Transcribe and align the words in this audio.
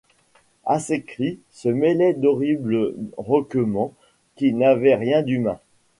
À 0.65 0.79
ces 0.79 1.03
cris 1.03 1.39
se 1.51 1.69
mêlaient 1.69 2.15
d’horribles 2.15 2.95
rauquements 3.17 3.93
qui 4.35 4.51
n’avaient 4.51 4.95
rien 4.95 5.21
d’humain 5.21 5.59